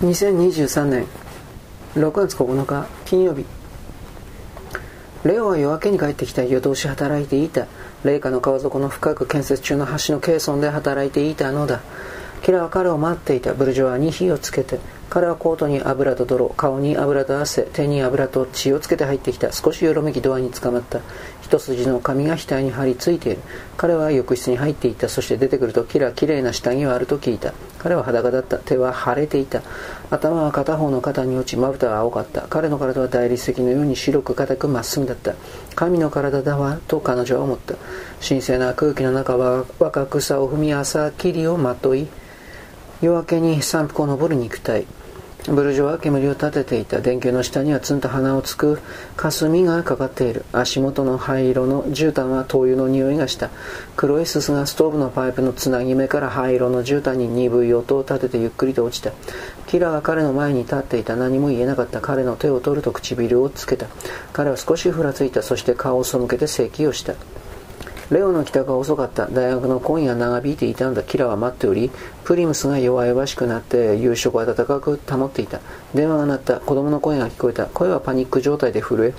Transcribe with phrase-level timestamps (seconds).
[0.00, 1.06] 2023年
[1.94, 3.46] 6月9日金曜日。
[5.24, 6.44] レオは夜明けに帰ってきた。
[6.44, 7.66] 夜通し働いていた。
[8.04, 11.80] 霊下の川底の深く建設中の橋のケーソンで働いていたのだ。
[12.42, 13.54] キラは彼を待っていた。
[13.54, 19.52] ブルジョワに火をつけて彼はコートに油と泥顔に油と汗手に油と血をつけて入ってきた。
[19.52, 21.00] 少しよろめきドアに捕まった。
[21.42, 23.40] 一筋の髪が額に張り付いている。
[23.76, 25.08] 彼は浴室に入っていった。
[25.08, 27.54] そして出てくるとキラきれいな下着はあると聞いた。
[27.78, 28.58] 彼は裸だった。
[28.58, 29.62] 手は腫れていた。
[30.10, 32.42] 頭は片方の肩に落ちまぶたは青かった。
[32.42, 35.34] 彼の体は大理石のように白く硬くまっすぐだった。
[35.76, 37.74] 神の体だわと彼女は思った。
[38.26, 42.08] 神聖な空気の中は若草を踏み朝霧をまとい
[43.02, 44.86] 夜明けに山腹を登る肉体
[45.48, 48.80] ブルジョは煙を立てていた電球の下にはツンと鼻をつく。
[49.16, 50.44] 霞がかかっている。
[50.50, 53.50] 足元の灰色の絨毯は灯油の匂いがした。
[53.94, 59.12] 黒いすすがストーブのパイプのつなぎ目から灰色の絨毯に鈍い音を立ててゆっくりと落ちた。
[59.68, 61.14] キラが彼の前に立っていた。
[61.14, 62.00] 何も言えなかった。
[62.00, 63.86] 彼の手を取ると唇をつけた。
[64.32, 65.42] 彼は少しふらついた。
[65.42, 67.14] そして顔を背けて咳をした。
[68.10, 69.26] レオの帰宅は遅かった。
[69.26, 71.02] 大学の今夜長引いていたんだ。
[71.02, 71.90] キラは待っており、
[72.22, 75.60] プリムスが弱々しくなって夕食を温かく保っていた。
[75.92, 76.60] 電話が鳴った。
[76.60, 77.66] 子供の声が聞こえた。
[77.66, 79.14] 声はパニック状態で震え、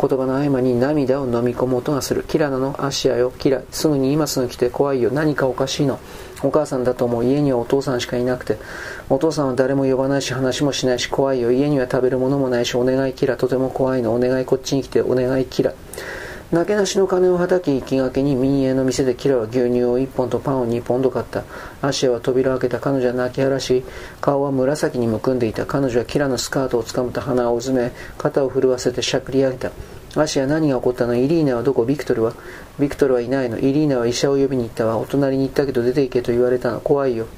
[0.00, 2.24] 言葉の合間に涙を飲み込む音がする。
[2.24, 3.30] キラなの足やよ。
[3.38, 3.62] キラ。
[3.70, 5.10] すぐに今すぐ来て怖いよ。
[5.12, 6.00] 何かおかしいの。
[6.42, 7.24] お母さんだと思う。
[7.24, 8.58] 家にはお父さんしかいなくて。
[9.08, 11.52] お父さんは誰も呼ばないし話もしないし怖いよ。
[11.52, 13.36] 家には食べるものもないし、お願いキラ。
[13.36, 14.12] とても怖いの。
[14.12, 15.00] お願いこっちに来て。
[15.00, 15.72] お願いキラ。
[16.52, 21.44] なけなしの金をはたき行きがけに民営の店でキラは牛乳を1本とパンを2ポンド買った。
[21.80, 23.82] アシアは扉を開けた彼女は泣き晴らし
[24.20, 25.64] 顔は紫にむくんでいた。
[25.64, 29.70] 彼女はキラのスカートをつかむと鼻をうずめ肩を震わせてしゃくり上げた。
[30.14, 31.14] アシア何が起こったの？
[31.14, 31.86] イリーナはどこ？
[31.86, 32.34] ビクトルは？
[32.78, 33.58] ビクトルはいないの。
[33.58, 34.98] イリーナは医者を呼びに行ったわ。
[34.98, 36.82] お隣に行ったけど出て行けと言われたの。
[36.82, 37.28] 怖いよ。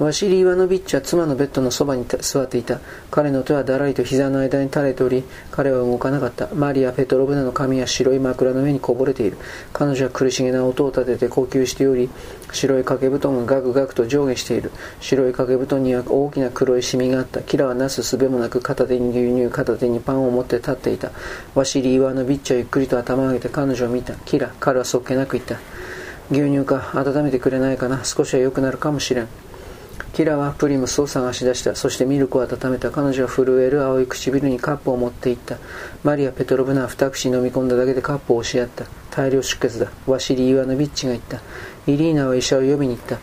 [0.00, 2.80] ワシリ・イワノビッチは妻のベッドのそばに座っていた。
[3.12, 6.48] 彼の手はだらりと膝の間に垂れており、彼は動かなかった。
[6.52, 9.36] マリア・ペトロブナの髪は白い枕の上にこぼれている。
[9.72, 12.10] 彼女は苦しげな音を立てて呼吸しており、
[12.52, 14.72] 白い掛け布団がガクガクと上下している。
[15.00, 17.42] 白い掛け布団には大きな黒いシミがあった。
[17.42, 21.12] キラはなすすべもなく片手に牛乳、片手にパンを持って立っていた。
[21.54, 24.14] ワシリ・イワノビッチはゆっくりと頭を上げて彼女を見た。
[24.14, 25.60] キラ、彼はそっけなく言った。
[26.32, 28.04] 牛乳か、温めてくれないかな。
[28.04, 29.28] 少しは良くなるかもしれん。
[30.12, 31.74] キラはプリムスを探し出した。
[31.74, 32.90] そしてミルクを温めた。
[32.90, 35.58] 彼女は震える青い唇にカップを持っていった。
[36.02, 38.84] マリア・ペトロブナは二口飲み込んだだけでカップを押し合った。
[39.10, 39.90] 大量出血だ。
[40.06, 41.40] ワシリ・イワノビッチが言った。
[41.86, 43.18] イリーナは医者を呼びに行った。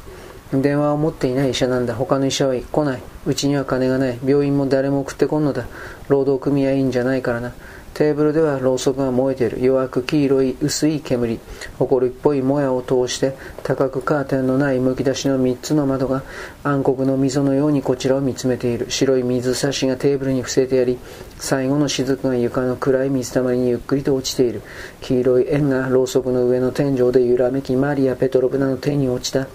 [0.54, 1.96] 電話を持っていない医者なんだ。
[1.96, 3.02] 他の医者は来ない。
[3.26, 4.20] うちには金がない。
[4.26, 5.66] 病院も誰も送ってこんのだ。
[6.10, 7.54] 労働組合員じゃないからな。
[7.94, 9.62] テーブルではろうそくが燃えている。
[9.62, 11.40] 弱く黄色い薄い煙。
[11.78, 16.24] 埃っぽいもやを通して高くカーテンのないむき出しの3つの窓が
[16.64, 18.90] 暗黒の溝のようにこちらを見つめている。
[18.90, 20.98] 白い水差しがテーブルに伏せてやり
[21.38, 24.62] 最後の雫が床の暗い水たまりにゆっくりと落ちている。
[25.02, 29.48] 黄色い円がろうそくの上の天井で揺らめきマリア・ペトロブナの手に落ちた。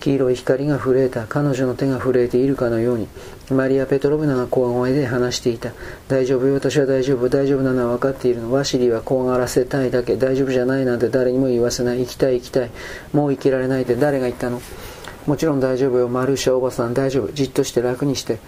[0.00, 1.26] 黄色い光が震えた。
[1.26, 3.08] 彼女の手が震えているかのように。
[3.50, 5.72] マリア・ペトロブナが小声で話していた。
[6.08, 7.28] 大丈夫よ、私は大丈夫。
[7.28, 7.83] 大丈夫なの。
[7.88, 8.52] は分かっているの。
[8.52, 10.16] ワシリーは怖がらせたいだけ。
[10.16, 12.00] 大丈夫じゃないなんて誰にも言わせない。
[12.00, 12.70] 行きたい行きたい。
[13.12, 14.60] もう生きられないって誰が言ったの？
[15.26, 16.08] もちろん大丈夫よ。
[16.08, 17.32] マルシャおばさん大丈夫。
[17.32, 18.38] じっとして楽にして。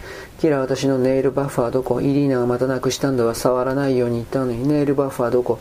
[0.41, 2.01] キラ私のネイルバッファーどこ？
[2.03, 3.35] イリーナがまたなくしたんだわ。
[3.35, 4.69] 触らないように言ったのに。
[4.69, 5.59] ネイルバッファーどこ？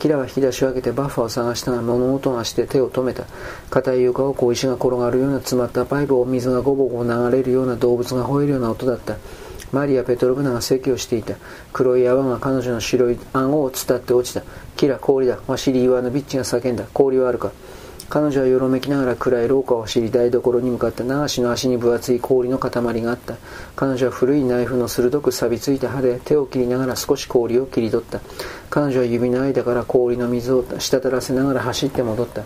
[0.00, 3.26] キラは引き出しを開けてバッファを探したが物音がして手を止めた。
[3.68, 9.18] 硬い床を小石が転がるような詰まったパイプを水がゴボゴ流れるような動物が吠えるような音だった。
[9.72, 11.34] マリア・ペトロブナが咳をしていた。
[11.74, 14.42] 黒い泡が彼女の白い顎を伝って落ちた。
[14.76, 15.38] キラ、氷だ。
[15.46, 16.84] ワシリ・イワノビッチが叫んだ。
[16.94, 17.52] 氷はあるか。
[18.10, 23.36] 彼女はよろめきながら暗い廊下を走り台所に向かった流しの足に分厚い氷の塊があった
[23.76, 28.20] 彼女は古いナイフの鋭く錆びついた刃で手を切りながら少し氷を切り取った
[28.70, 32.44] 彼女は指の間から氷の水を滴らせながら走って戻った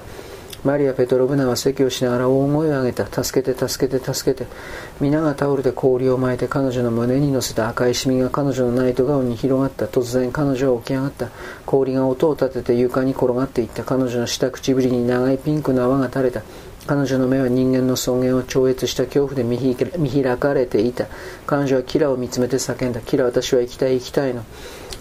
[0.65, 3.23] マリア・ペトロブナは席をしながら大声を上げた。
[3.23, 4.51] 助けて、助けて、助けて。
[4.99, 9.85] 皆がタオルで氷を巻いて彼女の胸に乗せた赤いシミが彼女のナイトガウンに広がった。
[9.85, 11.29] 突然彼女は起き上がった。
[11.67, 13.85] 氷が音を立てて床に転がっていった。
[13.85, 16.41] 彼女の下唇に長いピンクの泡が垂れた。
[16.87, 19.59] 彼女の目は人間の尊厳を超越した恐怖で見
[20.11, 21.09] 開かれていた。
[21.47, 23.01] 彼女はキラを見つめて叫んだ。
[23.03, 24.45] キラ、私は生きたい、生きたいの。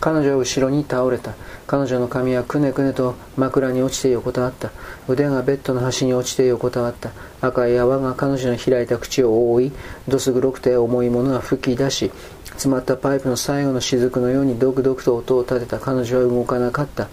[0.04, 1.34] 彼女は後ろに倒れた。
[1.66, 4.70] 彼女の髪はくねくねと枕に落ちて横たわった。
[5.08, 7.12] 腕がベッドの端に落ちて横たわった。
[7.40, 9.72] 赤い泡が彼女の開いた口を覆い、
[10.10, 12.12] どす黒くて重いものが吹き出し、
[12.48, 17.08] 詰まったパイプの最後の雫のようにドクドクと音を立てた彼女は動かなかった。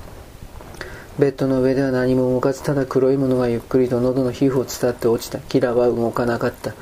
[1.20, 6.72] ベッドの上では何も動かずただ黒いものがゆっくりと喉の皮膚を伝って落ちたキラは動かなかった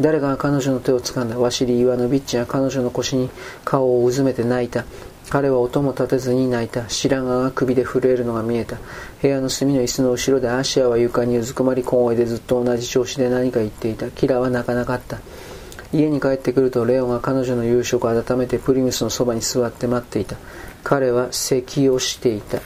[0.00, 3.28] 誰が彼女の手を掴んだワシリ・イワノビッチは彼女の腰に
[3.64, 4.84] 顔をうずめて泣いた
[5.30, 6.88] 彼は音も立てずに泣いた。
[6.88, 8.78] 白髪が首で震えるのが見えた。
[9.20, 14.10] 部屋の隅の椅子の後ろでアシアは床にうずくまり小声でずっと同じ調子で何か言っていた。
[14.10, 15.18] キラは泣かなかった。
[15.92, 20.36] 家に帰ってくるとレオが彼女の夕食を温めてプリムスのそばに座って待っていた。
[20.82, 22.60] 彼は咳をしていた。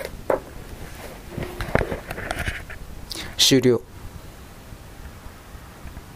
[3.36, 3.91] 終了。